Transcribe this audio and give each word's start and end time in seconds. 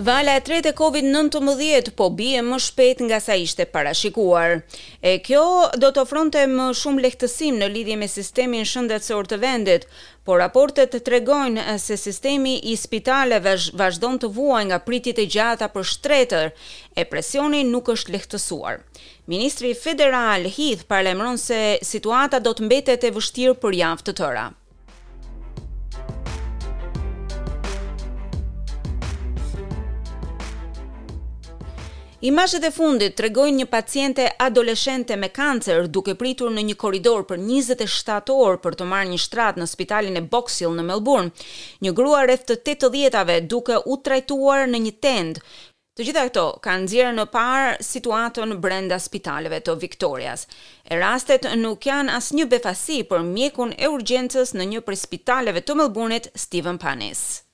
Vala 0.00 0.32
e 0.38 0.40
tretë 0.40 0.70
e 0.70 0.74
Covid-19 0.78 1.90
po 1.98 2.06
bie 2.16 2.40
më 2.40 2.56
shpejt 2.66 3.02
nga 3.04 3.18
sa 3.20 3.34
ishte 3.36 3.66
parashikuar. 3.68 4.62
E 5.04 5.18
kjo 5.20 5.42
do 5.82 5.90
të 5.92 6.00
ofronte 6.06 6.44
më 6.48 6.70
shumë 6.80 7.02
lehtësim 7.04 7.58
në 7.60 7.66
lidhje 7.74 7.96
me 8.00 8.06
sistemin 8.08 8.64
shëndetësor 8.70 9.26
të 9.28 9.38
vendit, 9.42 9.84
por 10.24 10.40
raportet 10.40 10.94
tregojnë 11.08 11.76
se 11.84 11.98
sistemi 12.00 12.54
i 12.72 12.78
spitaleve 12.80 13.52
vazhdon 13.82 14.16
të 14.22 14.30
vuajë 14.38 14.68
nga 14.70 14.78
pritjet 14.88 15.20
e 15.20 15.26
gjata 15.36 15.68
për 15.74 15.84
shtretër 15.92 16.48
e 16.96 17.04
presioni 17.12 17.60
nuk 17.68 17.90
është 17.98 18.14
lehtësuar. 18.16 18.80
Ministri 19.28 19.74
Federal 19.84 20.48
Heath 20.56 20.88
parlamentron 20.94 21.36
se 21.44 21.60
situata 21.92 22.40
do 22.40 22.54
të 22.56 22.70
mbetet 22.70 23.04
e 23.04 23.12
vështirë 23.20 23.58
për 23.66 23.78
javë 23.82 24.08
të 24.08 24.16
tëra. 24.22 24.46
Imazhet 32.20 32.66
e 32.68 32.68
fundit 32.70 33.14
tregojnë 33.16 33.62
një 33.62 33.66
paciente 33.72 34.26
adoleshente 34.44 35.16
me 35.16 35.30
kancer 35.32 35.86
duke 35.88 36.12
pritur 36.20 36.50
në 36.52 36.64
një 36.70 36.76
korridor 36.82 37.22
për 37.30 37.40
27 37.40 38.34
orë 38.34 38.58
për 38.60 38.76
të 38.76 38.88
marrë 38.90 39.08
një 39.14 39.20
shtrat 39.22 39.56
në 39.56 39.68
spitalin 39.72 40.20
e 40.20 40.26
Box 40.34 40.58
Hill 40.60 40.74
në 40.76 40.84
Melbourne. 40.90 41.32
Një 41.80 41.94
grua 41.96 42.20
rreth 42.28 42.44
të 42.50 42.58
80-tave 42.60 43.38
duke 43.48 43.78
u 43.86 43.96
trajtuar 44.04 44.66
në 44.68 44.82
një 44.84 44.92
tend. 45.00 45.40
Të 45.96 46.08
gjitha 46.10 46.26
këto 46.28 46.44
kanë 46.68 46.84
nxjerrë 46.84 47.16
në 47.22 47.26
parë 47.38 47.72
situatën 47.88 48.52
brenda 48.66 49.00
spitaleve 49.00 49.62
të 49.64 49.78
Victorias. 49.86 50.44
E 50.84 51.00
rastet 51.00 51.48
nuk 51.64 51.88
janë 51.88 52.18
asnjë 52.20 52.50
befasi 52.52 53.00
për 53.08 53.24
mjekun 53.32 53.72
e 53.80 53.88
urgjencës 53.96 54.52
në 54.60 54.68
një 54.76 54.84
prej 54.88 55.00
spitaleve 55.08 55.64
të 55.64 55.80
Melbourne-it, 55.80 56.34
Stephen 56.36 56.76
Panis. 56.84 57.46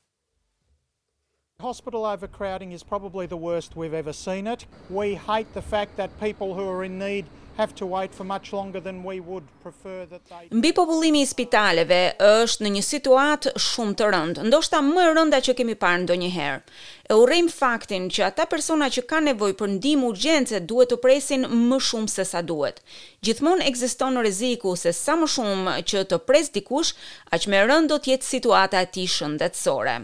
Hospital 1.63 2.05
overcrowding 2.05 2.71
is 2.73 2.83
probably 2.83 3.25
the 3.27 3.37
worst 3.39 3.77
we've 3.77 3.95
ever 3.97 4.13
seen 4.13 4.47
it. 4.47 4.67
We 4.91 5.15
hate 5.15 5.55
the 5.55 5.63
fact 5.63 5.97
that 5.97 6.11
people 6.21 6.53
who 6.53 6.69
are 6.69 6.85
in 6.85 6.99
need 6.99 7.25
have 7.57 7.75
to 7.77 7.87
wait 7.87 8.15
for 8.15 8.25
much 8.25 8.53
longer 8.53 8.79
than 8.79 9.03
we 9.03 9.21
would 9.21 9.45
prefer 9.63 10.05
that 10.07 10.21
they 10.29 10.49
Mbi 10.51 10.73
popullimi 10.77 11.23
i 11.23 11.27
spitaleve 11.27 12.01
është 12.43 12.67
në 12.67 12.73
një 12.75 12.83
situatë 12.89 13.53
shumë 13.71 13.97
të 14.03 14.09
rëndë, 14.13 14.45
ndoshta 14.51 14.83
më 14.85 15.05
e 15.07 15.15
rënda 15.19 15.41
që 15.47 15.55
kemi 15.63 15.77
parë 15.85 16.03
ndonjëherë. 16.03 16.61
E 17.09 17.17
urrejm 17.23 17.49
faktin 17.49 18.11
që 18.13 18.27
ata 18.27 18.45
persona 18.53 18.91
që 18.93 19.07
kanë 19.15 19.31
nevojë 19.33 19.57
për 19.63 19.71
ndihmë 19.79 20.11
urgjence 20.11 20.61
duhet 20.75 20.93
të 20.93 20.99
presin 21.09 21.47
më 21.73 21.79
shumë 21.89 22.13
se 22.19 22.27
sa 22.35 22.43
duhet. 22.53 22.85
Gjithmonë 23.25 23.65
ekziston 23.73 24.21
rreziku 24.21 24.77
se 24.85 24.93
sa 24.93 25.17
më 25.25 25.31
shumë 25.39 25.79
që 25.89 26.05
të 26.13 26.21
pres 26.29 26.53
dikush, 26.59 26.93
aq 27.33 27.49
më 27.49 27.63
e 27.63 27.67
rëndë 27.73 27.91
do 27.95 27.97
të 28.05 28.13
jetë 28.13 28.31
situata 28.35 28.85
e 28.85 28.91
tij 28.93 29.09
shëndetësore. 29.17 29.97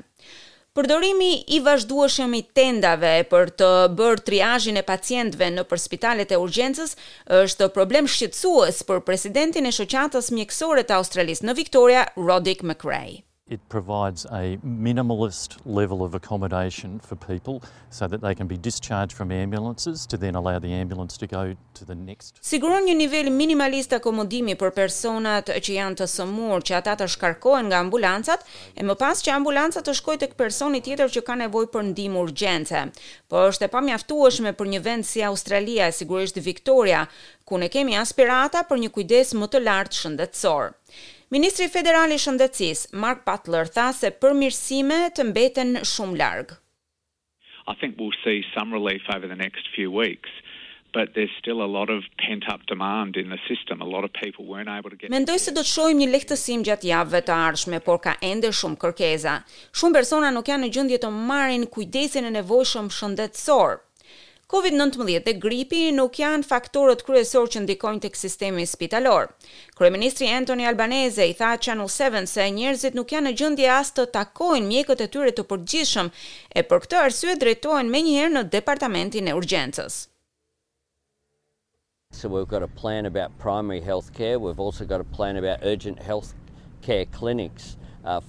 Përdorimi 0.79 1.27
i 1.55 1.59
vazhdueshëm 1.65 2.33
i 2.39 2.39
tendave 2.59 3.11
për 3.33 3.51
të 3.63 3.67
bërë 3.99 4.23
triazhin 4.29 4.81
e 4.81 4.83
pacientëve 4.91 5.51
nëpër 5.57 5.83
spitalet 5.83 6.33
e 6.33 6.39
urgjencës 6.45 6.97
është 7.41 7.69
problem 7.77 8.09
shqetësues 8.15 8.79
për 8.93 9.03
presidentin 9.11 9.69
e 9.69 9.75
shoqatës 9.81 10.31
mjekësore 10.39 10.87
të 10.89 10.97
Australisë 11.03 11.51
në 11.51 11.57
Victoria, 11.61 12.07
Roddick 12.31 12.65
McRae 12.73 13.19
it 13.51 13.61
provides 13.69 14.25
a 14.31 14.57
minimalist 14.63 15.57
level 15.65 16.05
of 16.05 16.15
accommodation 16.15 17.01
for 17.01 17.17
people 17.17 17.61
so 17.91 18.07
that 18.07 18.21
they 18.21 18.35
can 18.37 18.47
be 18.47 18.57
discharged 18.57 19.13
from 19.13 19.33
ambulances 19.33 20.07
to 20.07 20.17
then 20.17 20.35
allow 20.37 20.59
the 20.61 20.73
ambulance 20.73 21.17
to 21.19 21.27
go 21.27 21.57
to 21.75 21.85
the 21.85 21.95
next 21.95 22.39
Siguron 22.43 22.87
një 22.87 22.95
nivel 22.97 23.31
minimalist 23.35 23.93
akomodimi 23.99 24.55
për 24.61 24.71
personat 24.77 25.51
që 25.51 25.75
janë 25.77 25.99
të 26.01 26.07
sëmurë 26.15 26.67
që 26.71 26.77
ata 26.79 26.95
të 27.03 27.09
shkarkohen 27.17 27.67
nga 27.73 27.81
ambulancat 27.83 28.47
e 28.79 28.87
më 28.87 28.95
pas 29.03 29.23
që 29.27 29.35
ambulanca 29.35 29.83
të 29.83 29.97
shkojë 29.99 30.23
tek 30.23 30.37
personi 30.39 30.81
tjetër 30.87 31.11
që 31.17 31.23
ka 31.27 31.35
nevojë 31.43 31.71
për 31.75 31.87
ndihmë 31.91 32.23
urgjente. 32.23 32.85
Po 33.27 33.43
është 33.51 33.67
e 33.67 33.73
pamjaftueshme 33.75 34.53
për 34.55 34.71
një 34.77 34.81
vend 34.87 35.07
si 35.09 35.25
Australia, 35.27 35.91
sigurisht 35.91 36.39
Victoria, 36.39 37.09
ku 37.45 37.59
ne 37.59 37.67
kemi 37.69 37.99
aspirata 37.99 38.63
për 38.71 38.85
një 38.87 38.93
kujdes 38.95 39.35
më 39.35 39.51
të 39.51 39.63
lartë 39.67 40.01
shëndetësor. 40.05 40.71
Ministri 41.33 41.65
Federal 41.73 42.13
i 42.13 42.19
Shëndetësisë, 42.21 42.91
Mark 43.01 43.23
Butler, 43.25 43.65
tha 43.73 43.87
se 43.97 44.11
përmirësime 44.23 44.99
të 45.17 45.25
mbeten 45.31 45.71
shumë 45.91 46.19
larg. 46.21 46.51
I 47.65 47.73
think 47.81 47.97
we'll 47.97 48.19
see 48.25 48.45
some 48.53 48.69
relief 48.77 49.01
over 49.15 49.27
the 49.31 49.39
next 49.45 49.71
few 49.77 49.89
weeks 49.91 50.35
but 50.97 51.09
there's 51.17 51.33
still 51.41 51.63
a 51.65 51.71
lot 51.79 51.89
of 51.89 52.03
pent 52.23 52.45
up 52.55 52.61
demand 52.69 53.17
in 53.17 53.31
the 53.31 53.39
system. 53.49 53.81
A 53.81 53.89
lot 53.95 54.05
of 54.05 54.13
people 54.13 54.45
weren't 54.45 54.69
able 54.69 54.91
to 54.91 54.97
get 55.03 55.09
Mendoj 55.15 55.39
se 55.47 55.55
do 55.57 55.65
të 55.65 55.71
shohim 55.71 56.03
një 56.03 56.11
lehtësim 56.13 56.67
gjatë 56.69 56.91
javëve 56.91 57.23
të 57.31 57.37
ardhshme, 57.47 57.81
por 57.87 57.97
ka 58.05 58.13
ende 58.33 58.51
shumë 58.59 58.77
kërkesa. 58.83 59.39
Shumë 59.73 59.97
persona 59.97 60.29
nuk 60.37 60.53
janë 60.53 60.67
në 60.67 60.71
gjendje 60.77 60.99
të 61.07 61.13
marrin 61.31 61.65
kujdesin 61.73 62.29
e 62.29 62.35
nevojshëm 62.35 62.91
shëndetësor, 62.93 63.79
COVID-19 64.49 65.23
dhe 65.25 65.33
gripi 65.41 65.91
nuk 65.95 66.19
janë 66.19 66.45
faktorët 66.45 67.03
kryesor 67.07 67.47
që 67.53 67.63
ndikojnë 67.65 68.03
tek 68.05 68.17
sistemi 68.19 68.65
spitalor. 68.67 69.31
Kryeministri 69.79 70.29
Anthony 70.29 70.67
Albanese 70.69 71.25
i 71.31 71.35
tha 71.39 71.53
Channel 71.57 71.89
7 71.89 72.27
se 72.29 72.49
njerëzit 72.57 72.95
nuk 72.99 73.09
janë 73.15 73.29
në 73.31 73.35
gjendje 73.41 73.71
as 73.77 73.93
të 73.97 74.07
takojnë 74.17 74.69
mjekët 74.69 75.01
e 75.01 75.09
tyre 75.15 75.33
të 75.37 75.47
përgjithshëm 75.53 76.11
e 76.59 76.65
për 76.69 76.83
këtë 76.85 77.01
arsye 77.05 77.37
drejtohen 77.43 77.89
menjëherë 77.95 78.35
në 78.37 78.43
departamentin 78.57 79.31
e 79.33 79.37
urgjencës. 79.39 80.01
So 82.13 82.29
we've 82.29 82.49
got 82.57 82.63
a 82.63 82.69
plan 82.69 83.07
about 83.07 83.31
primary 83.39 83.81
health 83.81 84.13
care, 84.13 84.39
we've 84.39 84.61
also 84.61 84.85
got 84.85 85.01
a 85.01 85.09
plan 85.19 85.37
about 85.39 85.61
urgent 85.65 85.99
health 85.99 86.35
care 86.83 87.07
clinics 87.07 87.77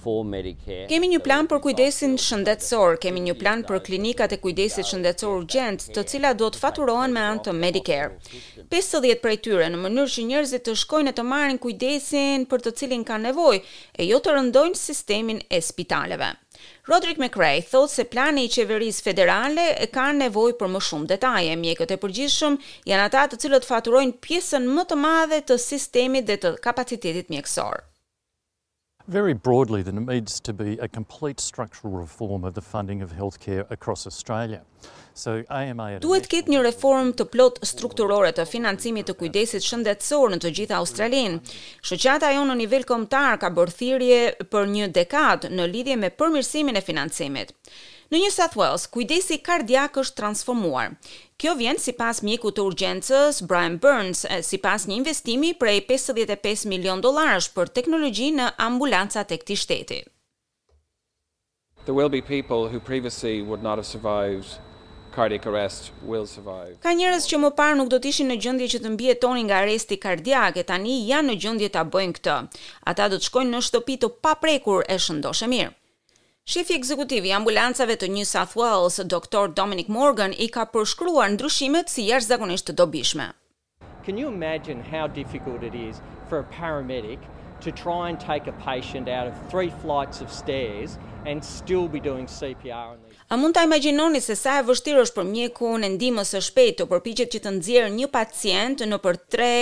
for 0.00 0.24
Medicare. 0.24 0.86
Kemi 0.88 1.08
një 1.10 1.20
plan 1.24 1.48
për 1.50 1.58
kujdesin 1.64 2.14
shëndetësor, 2.20 2.98
kemi 3.02 3.22
një 3.26 3.34
plan 3.40 3.64
për 3.66 3.80
klinikat 3.88 4.34
e 4.34 4.38
kujdesit 4.42 4.86
shëndetësor 4.90 5.34
urgjent, 5.40 5.88
të 5.94 6.04
cilat 6.12 6.38
do 6.40 6.48
të 6.54 6.62
faturohen 6.62 7.14
me 7.14 7.22
anë 7.24 7.42
të 7.48 7.54
Medicare. 7.58 8.20
50 8.72 9.18
prej 9.24 9.36
tyre 9.46 9.68
në 9.74 9.80
mënyrë 9.84 10.14
që 10.14 10.26
njerëzit 10.30 10.64
të 10.68 10.76
shkojnë 10.84 11.10
e 11.10 11.16
të 11.18 11.26
marrin 11.26 11.60
kujdesin 11.64 12.46
për 12.50 12.64
të 12.68 12.74
cilin 12.78 13.04
kanë 13.08 13.28
nevojë 13.30 13.60
e 14.00 14.06
jo 14.08 14.22
të 14.22 14.36
rëndojnë 14.38 14.78
sistemin 14.80 15.42
e 15.50 15.60
spitaleve. 15.62 16.30
Rodrick 16.88 17.18
McRae 17.20 17.62
thot 17.66 17.90
se 17.92 18.04
plani 18.12 18.44
i 18.46 18.50
qeverisë 18.52 19.02
federale 19.04 19.64
e 19.84 19.88
ka 19.92 20.06
nevojë 20.16 20.54
për 20.60 20.70
më 20.74 20.80
shumë 20.86 21.10
detaje. 21.10 21.56
Mjekët 21.60 21.92
e 21.96 21.98
përgjithshëm 22.04 22.58
janë 22.88 23.08
ata 23.08 23.24
të 23.32 23.40
cilët 23.42 23.66
faturojnë 23.68 24.18
pjesën 24.24 24.68
më 24.76 24.86
të 24.88 25.00
madhe 25.02 25.40
të 25.48 25.58
sistemit 25.64 26.28
dhe 26.30 26.38
të 26.44 26.54
kapacitetit 26.64 27.32
mjekësor. 27.32 27.82
Very 29.06 29.34
broadly 29.34 29.82
then 29.82 29.98
it 29.98 30.06
needs 30.06 30.40
to 30.40 30.52
be 30.54 30.78
a 30.80 30.88
complete 30.88 31.38
structural 31.38 31.92
reform 31.92 32.42
of 32.42 32.54
the 32.54 32.62
funding 32.62 33.02
of 33.02 33.12
healthcare 33.12 33.70
across 33.70 34.06
Australia. 34.06 34.62
So 35.12 35.42
AMA 35.50 35.92
at 35.96 36.02
Duhet 36.02 36.24
ket 36.32 36.48
një 36.50 36.62
reform 36.64 37.12
të 37.16 37.26
plotë 37.34 37.68
strukturore 37.68 38.32
të 38.34 38.46
financimit 38.48 39.04
të 39.10 39.18
kujdesit 39.20 39.62
shëndetësor 39.66 40.32
në 40.32 40.40
të 40.46 40.54
gjithë 40.58 40.76
Australin. 40.78 41.36
Shoqata 41.84 42.32
jonë 42.32 42.54
në 42.54 42.58
nivel 42.62 42.88
kombëtar 42.88 43.36
ka 43.44 43.52
bërë 43.58 43.76
thirrje 43.82 44.20
për 44.54 44.72
një 44.72 44.88
dekadë 44.96 45.52
në 45.52 45.68
lidhje 45.76 46.00
me 46.04 46.08
përmirësimin 46.20 46.80
e 46.80 46.84
financimit. 46.88 47.52
Në 48.14 48.20
një 48.22 48.28
South 48.30 48.54
Wales, 48.54 48.84
kujdesi 48.94 49.40
kardiak 49.42 49.96
është 49.98 50.16
transformuar. 50.20 50.90
Kjo 51.42 51.56
vjen 51.58 51.80
si 51.82 51.90
pas 51.98 52.20
mjeku 52.22 52.52
të 52.54 52.62
urgjensës 52.68 53.40
Brian 53.50 53.74
Burns, 53.82 54.20
si 54.46 54.60
pas 54.62 54.84
një 54.86 54.94
investimi 55.00 55.48
prej 55.62 55.80
55 55.88 56.62
milion 56.70 57.02
dolarës 57.02 57.48
për 57.56 57.72
teknologji 57.80 58.28
në 58.36 58.52
ambulancat 58.68 59.34
e 59.34 59.40
këti 59.42 59.56
shteti. 59.64 59.98
There 61.82 61.96
will 61.98 62.12
be 62.12 62.22
people 62.22 62.70
who 62.70 62.78
previously 62.90 63.42
would 63.48 63.66
not 63.66 63.82
have 63.82 63.88
survived 63.90 64.62
cardiac 65.16 65.50
arrest 65.50 65.90
will 66.12 66.30
survive. 66.34 66.78
Ka 66.86 66.94
njerëz 66.94 67.26
që 67.32 67.42
më 67.44 67.50
parë 67.58 67.80
nuk 67.82 67.90
do 67.90 67.98
të 67.98 68.12
ishin 68.14 68.30
në 68.30 68.38
gjendje 68.46 68.70
që 68.76 68.82
të 68.84 68.90
mbietonin 68.94 69.48
nga 69.50 69.58
arresti 69.66 69.98
kardiak 70.06 70.62
e 70.62 70.68
tani 70.70 71.00
janë 71.10 71.32
në 71.34 71.40
gjendje 71.46 71.72
ta 71.78 71.82
bëjnë 71.96 72.20
këtë. 72.20 72.38
Ata 72.94 73.10
do 73.10 73.18
të 73.18 73.32
shkojnë 73.34 73.56
në 73.58 73.64
shtëpi 73.70 73.98
të 74.06 74.14
paprekur 74.28 74.86
e 74.86 75.02
shëndoshë 75.08 75.50
mirë. 75.56 75.74
Shefi 76.52 76.74
ekzekutiv 76.76 77.24
i 77.26 77.30
ambulancave 77.36 77.94
të 78.00 78.08
New 78.14 78.26
South 78.30 78.52
Wales, 78.60 78.98
Dr. 79.12 79.48
Dominic 79.60 79.88
Morgan, 79.94 80.34
i 80.44 80.48
ka 80.56 80.64
përshkruar 80.74 81.30
ndryshimet 81.36 81.88
si 81.92 82.04
jashtëzakonisht 82.10 82.28
zakonisht 82.34 82.68
të 82.70 82.74
dobishme. 82.80 83.28
Can 84.08 84.18
you 84.22 84.28
imagine 84.32 84.82
how 84.92 85.06
difficult 85.20 85.62
it 85.70 85.74
is 85.82 86.02
for 86.28 86.40
a 86.40 86.44
paramedic 86.58 87.24
to 87.66 87.72
try 87.80 87.98
and 88.10 88.20
take 88.26 88.46
a 88.52 88.56
patient 88.66 89.08
out 89.14 89.26
of 89.32 89.40
three 89.54 89.72
flights 89.86 90.20
of 90.26 90.30
stairs 90.40 90.98
and 91.26 91.42
still 91.42 91.88
be 91.88 92.00
doing 92.00 92.26
CPR 92.26 92.88
on 92.92 92.98
these. 93.04 93.16
A 93.30 93.36
mund 93.36 93.54
ta 93.54 93.62
imagjinoni 93.64 94.20
se 94.20 94.36
sa 94.36 94.58
e 94.60 94.64
vështirë 94.68 95.04
është 95.06 95.18
për 95.18 95.28
mjekun 95.32 95.84
e 95.86 95.90
ndihmës 95.96 96.34
së 96.34 96.42
shpejtë 96.50 96.78
të 96.80 96.86
përpiqet 96.92 97.32
që 97.34 97.40
të 97.44 97.52
nxjerrë 97.58 97.92
një 97.98 98.08
pacient 98.16 98.84
nëpër 98.90 99.18
tre 99.32 99.52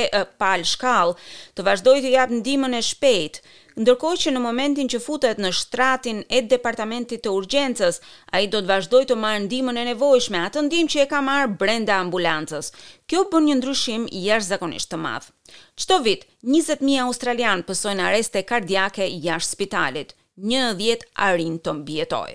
palë 0.43 0.69
shkallë, 0.75 1.17
të 1.57 1.67
vazhdojë 1.69 2.05
të 2.07 2.15
jap 2.17 2.33
ndihmën 2.39 2.77
e 2.77 2.83
shpejtë, 2.91 3.43
ndërkohë 3.83 4.21
që 4.25 4.33
në 4.35 4.41
momentin 4.45 4.91
që 4.93 5.01
futet 5.01 5.39
në 5.41 5.53
shtratin 5.57 6.25
e 6.39 6.43
departamentit 6.51 7.23
të 7.25 7.33
urgjencës, 7.39 8.01
ai 8.37 8.43
do 8.53 8.61
të 8.61 8.71
vazhdojë 8.73 9.11
të 9.13 9.19
marrë 9.23 9.45
ndihmën 9.47 9.79
e 9.79 9.85
nevojshme, 9.93 10.41
atë 10.51 10.65
ndihmë 10.67 10.93
që 10.93 11.05
e 11.07 11.11
ka 11.15 11.21
marrë 11.25 11.55
brenda 11.63 12.01
ambulancës. 12.03 12.73
Kjo 13.09 13.25
bën 13.33 13.47
një 13.49 13.57
ndryshim 13.63 14.09
jashtëzakonisht 14.13 14.91
të 14.93 14.99
madh. 15.07 15.31
Çdo 15.79 16.03
vit 16.05 16.27
20000 16.53 16.99
australian 17.07 17.63
pësojnë 17.69 18.11
areste 18.11 18.43
kardiake 18.49 19.07
jashtë 19.25 19.55
spitalit 19.57 20.13
një 20.53 20.61
vjetë 20.81 21.11
arin 21.29 21.61
të 21.67 21.79
mbjetoj. 21.85 22.31